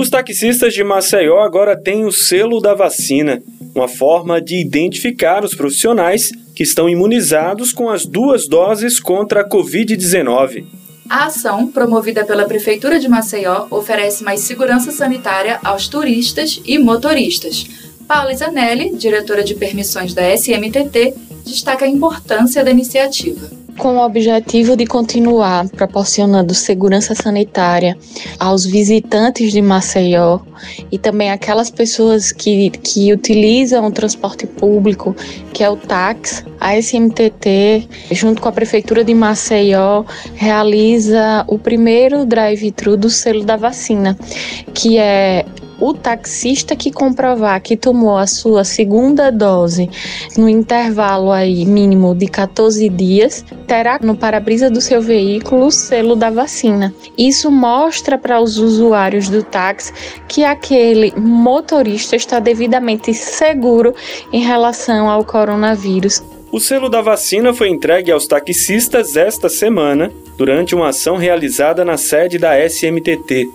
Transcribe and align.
Os 0.00 0.08
taxistas 0.08 0.72
de 0.72 0.82
Maceió 0.82 1.40
agora 1.40 1.76
têm 1.76 2.06
o 2.06 2.10
selo 2.10 2.58
da 2.58 2.72
vacina, 2.72 3.42
uma 3.74 3.86
forma 3.86 4.40
de 4.40 4.56
identificar 4.56 5.44
os 5.44 5.54
profissionais 5.54 6.30
que 6.56 6.62
estão 6.62 6.88
imunizados 6.88 7.70
com 7.70 7.90
as 7.90 8.06
duas 8.06 8.48
doses 8.48 8.98
contra 8.98 9.42
a 9.42 9.44
Covid-19. 9.46 10.64
A 11.06 11.26
ação, 11.26 11.66
promovida 11.66 12.24
pela 12.24 12.46
Prefeitura 12.46 12.98
de 12.98 13.10
Maceió, 13.10 13.66
oferece 13.70 14.24
mais 14.24 14.40
segurança 14.40 14.90
sanitária 14.90 15.60
aos 15.62 15.86
turistas 15.86 16.62
e 16.64 16.78
motoristas. 16.78 17.66
Paula 18.08 18.34
Zanelli, 18.34 18.96
diretora 18.96 19.44
de 19.44 19.54
permissões 19.54 20.14
da 20.14 20.34
SMTT, 20.34 21.12
destaca 21.44 21.84
a 21.84 21.88
importância 21.88 22.64
da 22.64 22.70
iniciativa 22.70 23.59
com 23.80 23.96
o 23.96 24.04
objetivo 24.04 24.76
de 24.76 24.86
continuar 24.86 25.66
proporcionando 25.70 26.52
segurança 26.52 27.14
sanitária 27.14 27.96
aos 28.38 28.66
visitantes 28.66 29.50
de 29.52 29.62
Maceió 29.62 30.40
e 30.92 30.98
também 30.98 31.30
aquelas 31.30 31.70
pessoas 31.70 32.30
que, 32.30 32.68
que 32.68 33.10
utilizam 33.10 33.86
o 33.86 33.90
transporte 33.90 34.46
público, 34.46 35.16
que 35.54 35.64
é 35.64 35.70
o 35.70 35.78
táxi, 35.78 36.44
a 36.60 36.78
SMTT, 36.78 37.88
junto 38.12 38.42
com 38.42 38.50
a 38.50 38.52
Prefeitura 38.52 39.02
de 39.02 39.14
Maceió, 39.14 40.04
realiza 40.34 41.42
o 41.48 41.58
primeiro 41.58 42.26
drive-thru 42.26 42.98
do 42.98 43.08
selo 43.08 43.44
da 43.44 43.56
vacina, 43.56 44.14
que 44.74 44.98
é 44.98 45.46
o 45.80 45.94
taxista 45.94 46.76
que 46.76 46.92
comprovar 46.92 47.60
que 47.62 47.76
tomou 47.76 48.16
a 48.16 48.26
sua 48.26 48.64
segunda 48.64 49.30
dose 49.30 49.88
no 50.36 50.48
intervalo 50.48 51.32
aí 51.32 51.64
mínimo 51.64 52.14
de 52.14 52.26
14 52.26 52.88
dias, 52.88 53.44
terá 53.66 53.98
no 54.02 54.16
para-brisa 54.16 54.70
do 54.70 54.80
seu 54.80 55.00
veículo 55.00 55.66
o 55.66 55.70
selo 55.70 56.14
da 56.14 56.30
vacina. 56.30 56.94
Isso 57.16 57.50
mostra 57.50 58.18
para 58.18 58.40
os 58.40 58.58
usuários 58.58 59.28
do 59.28 59.42
táxi 59.42 59.92
que 60.28 60.44
aquele 60.44 61.12
motorista 61.16 62.14
está 62.14 62.38
devidamente 62.38 63.14
seguro 63.14 63.94
em 64.32 64.42
relação 64.42 65.08
ao 65.08 65.24
coronavírus. 65.24 66.22
O 66.52 66.58
selo 66.58 66.88
da 66.88 67.00
vacina 67.00 67.54
foi 67.54 67.68
entregue 67.68 68.10
aos 68.10 68.26
taxistas 68.26 69.16
esta 69.16 69.48
semana, 69.48 70.10
durante 70.36 70.74
uma 70.74 70.88
ação 70.88 71.16
realizada 71.16 71.84
na 71.84 71.96
sede 71.96 72.38
da 72.38 72.58
SMTT. 72.58 73.48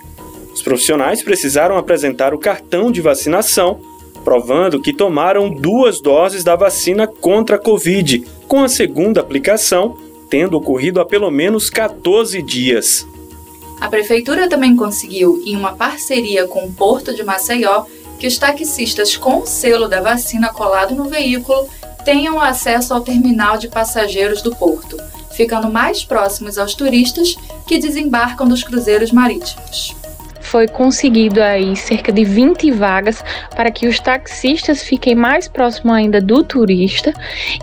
Os 0.56 0.62
profissionais 0.62 1.22
precisaram 1.22 1.78
apresentar 1.78 2.34
o 2.34 2.40
cartão 2.40 2.90
de 2.90 3.02
vacinação, 3.02 3.82
provando 4.24 4.82
que 4.82 4.94
tomaram 4.94 5.50
duas 5.50 6.00
doses 6.00 6.46
da 6.46 6.56
vacina 6.56 7.06
contra 7.06 7.58
a 7.58 7.60
Covid, 7.60 8.26
com 8.48 8.64
a 8.64 8.70
segunda 8.70 9.20
aplicação 9.20 9.98
tendo 10.30 10.58
ocorrido 10.58 11.00
há 11.00 11.06
pelo 11.06 11.30
menos 11.30 11.70
14 11.70 12.42
dias. 12.42 13.06
A 13.80 13.90
prefeitura 13.90 14.50
também 14.50 14.76
conseguiu, 14.76 15.44
em 15.46 15.56
uma 15.56 15.74
parceria 15.74 16.48
com 16.48 16.66
o 16.66 16.72
Porto 16.72 17.14
de 17.14 17.24
Maceió, 17.24 17.84
que 18.18 18.26
os 18.26 18.38
taxistas 18.38 19.18
com 19.18 19.42
o 19.42 19.46
selo 19.46 19.90
da 19.90 20.02
vacina 20.02 20.50
colado 20.50 20.96
no 20.96 21.04
veículo 21.04 21.68
tenham 22.06 22.40
acesso 22.40 22.94
ao 22.94 23.02
terminal 23.02 23.58
de 23.58 23.68
passageiros 23.68 24.42
do 24.42 24.56
porto, 24.56 24.98
ficando 25.36 25.70
mais 25.70 26.06
próximos 26.06 26.58
aos 26.58 26.74
turistas 26.74 27.36
que 27.68 27.78
desembarcam 27.78 28.48
dos 28.48 28.64
cruzeiros 28.64 29.12
marítimos 29.12 29.96
foi 30.46 30.68
conseguido 30.68 31.42
aí 31.42 31.76
cerca 31.76 32.12
de 32.12 32.24
20 32.24 32.72
vagas 32.72 33.24
para 33.56 33.72
que 33.72 33.88
os 33.88 34.00
taxistas 34.00 34.84
fiquem 34.84 35.16
mais 35.16 35.48
próximos 35.48 35.96
ainda 35.96 36.22
do 36.22 36.44
turista 36.44 37.14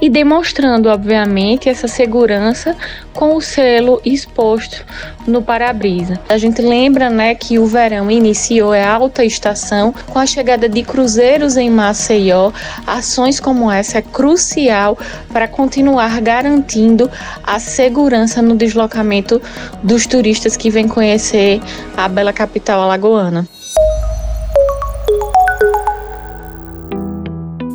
e 0.00 0.08
demonstrando, 0.08 0.88
obviamente, 0.88 1.68
essa 1.68 1.86
segurança 1.86 2.76
com 3.12 3.36
o 3.36 3.40
selo 3.40 4.00
exposto 4.04 4.84
no 5.26 5.42
para-brisa. 5.42 6.18
A 6.28 6.36
gente 6.36 6.60
lembra, 6.60 7.08
né, 7.08 7.34
que 7.34 7.58
o 7.58 7.66
verão 7.66 8.10
iniciou 8.10 8.74
é 8.74 8.84
alta 8.84 9.24
estação 9.24 9.94
com 10.08 10.18
a 10.18 10.26
chegada 10.26 10.68
de 10.68 10.82
cruzeiros 10.82 11.56
em 11.56 11.70
Maceió. 11.70 12.50
Ações 12.86 13.38
como 13.38 13.70
essa 13.70 13.98
é 13.98 14.02
crucial 14.02 14.98
para 15.32 15.46
continuar 15.46 16.20
garantindo 16.20 17.10
a 17.42 17.58
segurança 17.58 18.42
no 18.42 18.56
deslocamento 18.56 19.40
dos 19.82 20.06
turistas 20.06 20.56
que 20.56 20.70
vêm 20.70 20.88
conhecer 20.88 21.60
a 21.96 22.08
bela 22.08 22.32
capital 22.32 22.71
alagoana. 22.80 23.46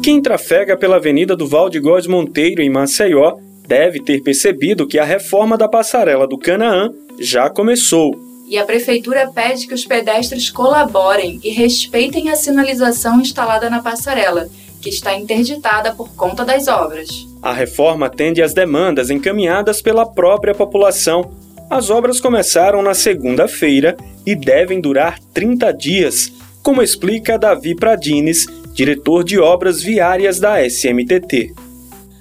Quem 0.03 0.21
trafega 0.21 0.77
pela 0.77 0.95
Avenida 0.95 1.35
do 1.35 1.45
Val 1.45 1.69
de 1.69 1.79
Góes 1.79 2.07
Monteiro, 2.07 2.61
em 2.61 2.69
Maceió, 2.69 3.35
deve 3.67 4.01
ter 4.01 4.21
percebido 4.21 4.87
que 4.87 4.97
a 4.97 5.03
reforma 5.03 5.57
da 5.57 5.67
passarela 5.67 6.25
do 6.25 6.37
Canaã 6.37 6.89
já 7.19 7.49
começou. 7.49 8.15
E 8.47 8.57
a 8.57 8.63
prefeitura 8.63 9.29
pede 9.35 9.67
que 9.67 9.73
os 9.73 9.85
pedestres 9.85 10.49
colaborem 10.49 11.41
e 11.43 11.49
respeitem 11.49 12.29
a 12.29 12.37
sinalização 12.37 13.19
instalada 13.19 13.69
na 13.69 13.81
passarela, 13.81 14.47
que 14.81 14.87
está 14.87 15.13
interditada 15.13 15.93
por 15.93 16.09
conta 16.15 16.45
das 16.45 16.69
obras. 16.69 17.27
A 17.41 17.51
reforma 17.51 18.05
atende 18.05 18.41
às 18.41 18.53
demandas 18.53 19.09
encaminhadas 19.09 19.81
pela 19.81 20.05
própria 20.05 20.55
população. 20.55 21.29
As 21.69 21.89
obras 21.89 22.21
começaram 22.21 22.81
na 22.81 22.93
segunda-feira 22.93 23.97
e 24.27 24.35
devem 24.35 24.81
durar 24.81 25.17
30 25.33 25.71
dias, 25.71 26.33
como 26.61 26.81
explica 26.81 27.39
Davi 27.39 27.73
Pradines, 27.73 28.45
diretor 28.73 29.23
de 29.23 29.39
obras 29.39 29.81
viárias 29.81 30.37
da 30.37 30.61
SMTT. 30.61 31.53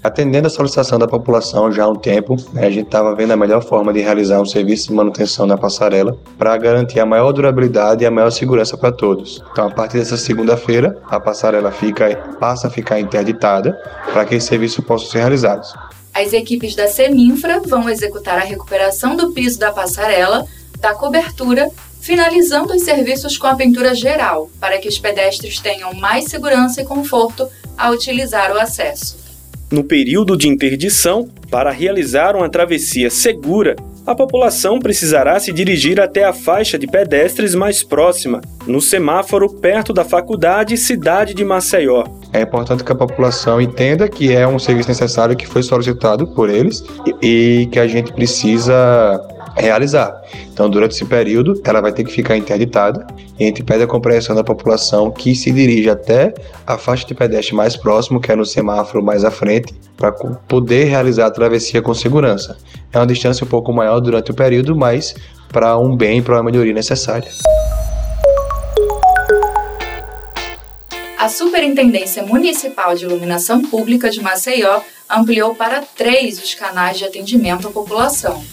Atendendo 0.04 0.46
a 0.46 0.50
solicitação 0.50 1.00
da 1.00 1.08
população 1.08 1.72
já 1.72 1.82
há 1.82 1.88
um 1.88 1.96
tempo, 1.96 2.36
né, 2.52 2.64
a 2.64 2.70
gente 2.70 2.86
estava 2.86 3.12
vendo 3.12 3.32
a 3.32 3.36
melhor 3.36 3.60
forma 3.60 3.92
de 3.92 4.00
realizar 4.00 4.40
um 4.40 4.46
serviço 4.46 4.86
de 4.86 4.94
manutenção 4.94 5.46
na 5.46 5.58
passarela 5.58 6.16
para 6.38 6.56
garantir 6.56 7.00
a 7.00 7.04
maior 7.04 7.32
durabilidade 7.32 8.04
e 8.04 8.06
a 8.06 8.10
maior 8.10 8.30
segurança 8.30 8.76
para 8.76 8.92
todos. 8.92 9.42
Então, 9.50 9.66
a 9.66 9.70
partir 9.72 9.98
dessa 9.98 10.16
segunda-feira, 10.16 10.96
a 11.10 11.18
passarela 11.18 11.72
fica, 11.72 12.14
passa 12.38 12.68
a 12.68 12.70
ficar 12.70 13.00
interditada 13.00 13.72
para 14.12 14.24
que 14.24 14.36
esse 14.36 14.46
serviço 14.46 14.80
possa 14.80 15.10
ser 15.10 15.18
realizado. 15.18 15.66
As 16.14 16.32
equipes 16.32 16.76
da 16.76 16.86
Seminfra 16.86 17.60
vão 17.66 17.90
executar 17.90 18.38
a 18.38 18.44
recuperação 18.44 19.16
do 19.16 19.32
piso 19.32 19.58
da 19.58 19.72
passarela, 19.72 20.46
da 20.78 20.94
cobertura, 20.94 21.68
finalizando 22.06 22.72
os 22.72 22.82
serviços 22.82 23.36
com 23.36 23.48
a 23.48 23.56
pintura 23.56 23.92
geral, 23.94 24.48
para 24.60 24.78
que 24.78 24.88
os 24.88 24.96
pedestres 24.96 25.58
tenham 25.58 25.92
mais 25.92 26.26
segurança 26.26 26.80
e 26.80 26.84
conforto 26.84 27.48
ao 27.76 27.92
utilizar 27.92 28.52
o 28.52 28.60
acesso. 28.60 29.18
No 29.70 29.82
período 29.82 30.36
de 30.36 30.48
interdição, 30.48 31.28
para 31.50 31.72
realizar 31.72 32.36
uma 32.36 32.48
travessia 32.48 33.10
segura, 33.10 33.74
a 34.06 34.14
população 34.14 34.78
precisará 34.78 35.40
se 35.40 35.52
dirigir 35.52 36.00
até 36.00 36.22
a 36.22 36.32
faixa 36.32 36.78
de 36.78 36.86
pedestres 36.86 37.56
mais 37.56 37.82
próxima, 37.82 38.40
no 38.64 38.80
semáforo 38.80 39.50
perto 39.50 39.92
da 39.92 40.04
Faculdade 40.04 40.76
Cidade 40.76 41.34
de 41.34 41.44
Maceió. 41.44 42.04
É 42.32 42.42
importante 42.42 42.84
que 42.84 42.92
a 42.92 42.94
população 42.94 43.60
entenda 43.60 44.08
que 44.08 44.32
é 44.32 44.46
um 44.46 44.60
serviço 44.60 44.88
necessário 44.88 45.36
que 45.36 45.46
foi 45.46 45.64
solicitado 45.64 46.28
por 46.28 46.48
eles 46.48 46.84
e, 47.20 47.62
e 47.62 47.66
que 47.66 47.80
a 47.80 47.88
gente 47.88 48.12
precisa 48.12 49.20
realizar. 49.56 50.22
Então, 50.52 50.68
durante 50.68 50.92
esse 50.92 51.04
período, 51.04 51.60
ela 51.64 51.80
vai 51.80 51.92
ter 51.92 52.04
que 52.04 52.12
ficar 52.12 52.36
interditada 52.36 53.06
e 53.38 53.44
a 53.44 53.46
gente 53.46 53.62
pede 53.62 53.82
a 53.82 53.86
compreensão 53.86 54.34
da 54.34 54.44
população 54.44 55.10
que 55.10 55.34
se 55.34 55.50
dirige 55.50 55.88
até 55.88 56.34
a 56.66 56.76
faixa 56.76 57.06
de 57.06 57.14
pedestre 57.14 57.54
mais 57.54 57.76
próximo, 57.76 58.20
que 58.20 58.30
é 58.30 58.36
no 58.36 58.44
semáforo 58.44 59.02
mais 59.02 59.24
à 59.24 59.30
frente, 59.30 59.74
para 59.96 60.12
poder 60.12 60.84
realizar 60.84 61.26
a 61.26 61.30
travessia 61.30 61.80
com 61.80 61.94
segurança. 61.94 62.56
É 62.92 62.98
uma 62.98 63.06
distância 63.06 63.44
um 63.44 63.48
pouco 63.48 63.72
maior 63.72 64.00
durante 64.00 64.30
o 64.30 64.34
período, 64.34 64.76
mas 64.76 65.14
para 65.48 65.78
um 65.78 65.96
bem 65.96 66.22
para 66.22 66.36
uma 66.36 66.42
melhoria 66.42 66.72
necessária. 66.72 67.28
A 71.18 71.28
Superintendência 71.28 72.22
Municipal 72.22 72.94
de 72.94 73.04
Iluminação 73.04 73.62
Pública 73.62 74.10
de 74.10 74.20
Maceió 74.20 74.80
ampliou 75.10 75.54
para 75.54 75.80
três 75.80 76.38
os 76.38 76.54
canais 76.54 76.98
de 76.98 77.04
atendimento 77.04 77.66
à 77.66 77.70
população. 77.70 78.44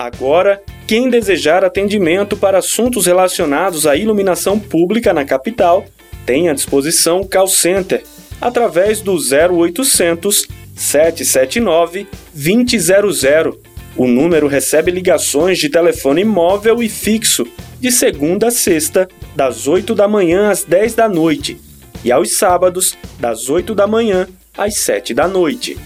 Agora, 0.00 0.62
quem 0.86 1.10
desejar 1.10 1.62
atendimento 1.62 2.34
para 2.34 2.56
assuntos 2.56 3.04
relacionados 3.04 3.86
à 3.86 3.94
iluminação 3.94 4.58
pública 4.58 5.12
na 5.12 5.26
capital 5.26 5.84
tem 6.24 6.48
à 6.48 6.54
disposição 6.54 7.20
o 7.20 7.28
Call 7.28 7.46
Center 7.46 8.02
através 8.40 9.02
do 9.02 9.14
0800 9.14 10.48
779 10.74 12.06
2000. 12.32 13.60
O 13.94 14.06
número 14.06 14.46
recebe 14.48 14.90
ligações 14.90 15.58
de 15.58 15.68
telefone 15.68 16.24
móvel 16.24 16.82
e 16.82 16.88
fixo 16.88 17.46
de 17.78 17.92
segunda 17.92 18.48
a 18.48 18.50
sexta, 18.50 19.06
das 19.36 19.68
8 19.68 19.94
da 19.94 20.08
manhã 20.08 20.48
às 20.48 20.64
10 20.64 20.94
da 20.94 21.10
noite, 21.10 21.60
e 22.02 22.10
aos 22.10 22.38
sábados, 22.38 22.96
das 23.18 23.50
8 23.50 23.74
da 23.74 23.86
manhã 23.86 24.26
às 24.56 24.78
7 24.78 25.12
da 25.12 25.28
noite. 25.28 25.76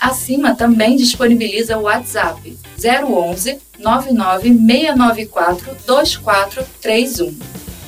Acima 0.00 0.54
também 0.54 0.94
disponibiliza 0.94 1.76
o 1.76 1.82
WhatsApp 1.82 2.56
011 2.78 3.58
99694 3.78 5.76
2431. 5.86 7.38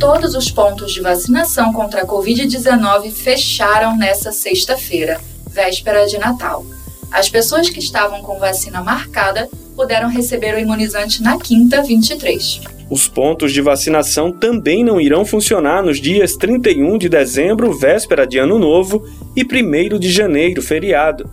Todos 0.00 0.34
os 0.34 0.50
pontos 0.50 0.94
de 0.94 1.02
vacinação 1.02 1.74
contra 1.74 2.04
a 2.04 2.06
Covid-19 2.06 3.12
fecharam 3.12 3.98
nesta 3.98 4.32
sexta-feira, 4.32 5.20
véspera 5.50 6.06
de 6.06 6.16
Natal. 6.16 6.64
As 7.12 7.28
pessoas 7.28 7.68
que 7.68 7.80
estavam 7.80 8.22
com 8.22 8.38
vacina 8.38 8.82
marcada 8.82 9.46
puderam 9.74 10.08
receber 10.08 10.54
o 10.54 10.58
imunizante 10.58 11.22
na 11.22 11.38
quinta, 11.38 11.82
23. 11.82 12.75
Os 12.88 13.08
pontos 13.08 13.52
de 13.52 13.60
vacinação 13.60 14.30
também 14.30 14.84
não 14.84 15.00
irão 15.00 15.24
funcionar 15.24 15.82
nos 15.82 16.00
dias 16.00 16.36
31 16.36 16.96
de 16.98 17.08
dezembro, 17.08 17.76
véspera 17.76 18.24
de 18.24 18.38
Ano 18.38 18.58
Novo, 18.60 19.04
e 19.34 19.42
1 19.42 19.98
de 19.98 20.10
janeiro, 20.10 20.62
feriado. 20.62 21.28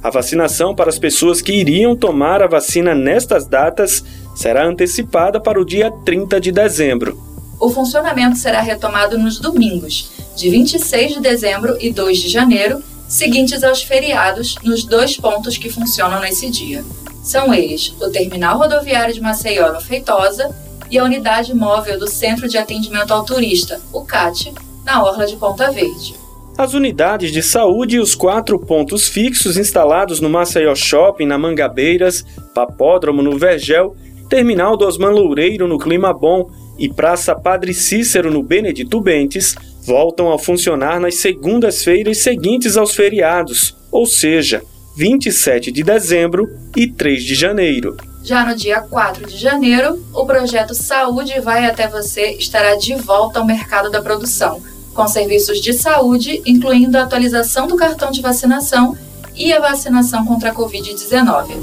A 0.00 0.10
vacinação 0.10 0.74
para 0.74 0.90
as 0.90 0.98
pessoas 0.98 1.40
que 1.40 1.52
iriam 1.52 1.96
tomar 1.96 2.40
a 2.40 2.46
vacina 2.46 2.94
nestas 2.94 3.46
datas 3.46 4.04
será 4.34 4.64
antecipada 4.64 5.40
para 5.40 5.60
o 5.60 5.64
dia 5.64 5.90
30 6.04 6.40
de 6.40 6.52
dezembro. 6.52 7.20
O 7.60 7.68
funcionamento 7.68 8.36
será 8.36 8.60
retomado 8.60 9.18
nos 9.18 9.38
domingos, 9.38 10.10
de 10.36 10.50
26 10.50 11.14
de 11.14 11.20
dezembro 11.20 11.76
e 11.80 11.92
2 11.92 12.18
de 12.18 12.28
janeiro, 12.28 12.82
seguintes 13.08 13.62
aos 13.62 13.82
feriados, 13.82 14.56
nos 14.62 14.84
dois 14.84 15.16
pontos 15.16 15.56
que 15.56 15.68
funcionam 15.68 16.20
nesse 16.20 16.48
dia. 16.48 16.84
São 17.22 17.52
eles 17.54 17.94
o 18.00 18.08
Terminal 18.08 18.58
Rodoviário 18.58 19.14
de 19.14 19.20
Maceió, 19.20 19.72
no 19.72 19.80
Feitosa, 19.80 20.50
e 20.92 20.98
a 20.98 21.04
Unidade 21.04 21.54
Móvel 21.54 21.98
do 21.98 22.06
Centro 22.06 22.46
de 22.46 22.58
Atendimento 22.58 23.14
ao 23.14 23.24
Turista, 23.24 23.80
o 23.94 24.04
CAT, 24.04 24.52
na 24.84 25.02
Orla 25.02 25.24
de 25.24 25.36
Ponta 25.36 25.70
Verde. 25.70 26.14
As 26.58 26.74
unidades 26.74 27.32
de 27.32 27.42
saúde 27.42 27.96
e 27.96 27.98
os 27.98 28.14
quatro 28.14 28.58
pontos 28.58 29.08
fixos 29.08 29.56
instalados 29.56 30.20
no 30.20 30.28
Maceió 30.28 30.74
Shopping, 30.74 31.24
na 31.24 31.38
Mangabeiras, 31.38 32.22
Papódromo 32.54 33.22
no 33.22 33.38
Vergel, 33.38 33.96
Terminal 34.28 34.76
do 34.76 34.86
Osman 34.86 35.12
Loureiro 35.12 35.66
no 35.66 35.78
Clima 35.78 36.12
Bom 36.12 36.50
e 36.78 36.90
Praça 36.90 37.34
Padre 37.34 37.72
Cícero 37.72 38.30
no 38.30 38.42
Benedito 38.42 39.00
Bentes 39.00 39.54
voltam 39.86 40.30
a 40.30 40.38
funcionar 40.38 41.00
nas 41.00 41.14
segundas-feiras 41.14 42.18
seguintes 42.18 42.76
aos 42.76 42.94
feriados, 42.94 43.74
ou 43.90 44.04
seja, 44.04 44.62
27 44.94 45.72
de 45.72 45.82
dezembro 45.82 46.50
e 46.76 46.86
3 46.86 47.24
de 47.24 47.34
janeiro. 47.34 47.96
Já 48.22 48.44
no 48.44 48.54
dia 48.54 48.80
4 48.80 49.26
de 49.26 49.36
janeiro, 49.36 50.00
o 50.14 50.24
projeto 50.24 50.74
Saúde 50.74 51.40
Vai 51.40 51.66
Até 51.66 51.88
Você 51.88 52.32
estará 52.34 52.76
de 52.76 52.94
volta 52.94 53.40
ao 53.40 53.44
mercado 53.44 53.90
da 53.90 54.00
produção 54.00 54.62
com 54.94 55.08
serviços 55.08 55.60
de 55.60 55.72
saúde, 55.72 56.42
incluindo 56.46 56.98
a 56.98 57.02
atualização 57.02 57.66
do 57.66 57.76
cartão 57.76 58.10
de 58.10 58.20
vacinação 58.20 58.96
e 59.34 59.52
a 59.52 59.58
vacinação 59.58 60.24
contra 60.24 60.50
a 60.50 60.54
Covid-19. 60.54 61.54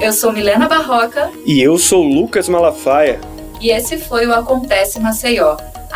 Eu 0.00 0.12
sou 0.12 0.32
Milena 0.32 0.66
Barroca. 0.66 1.30
E 1.44 1.60
eu 1.60 1.78
sou 1.78 2.02
Lucas 2.02 2.48
Malafaia. 2.48 3.20
E 3.60 3.70
esse 3.70 3.98
foi 3.98 4.26
o 4.26 4.34
Acontece 4.34 4.98
Maceió. 4.98 5.56